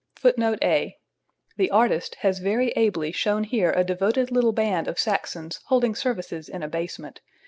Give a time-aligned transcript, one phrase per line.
[0.01, 0.97] [A] [Footnote A:
[1.57, 6.49] The artist has very ably shown here a devoted little band of Saxons holding services
[6.49, 7.21] in a basement.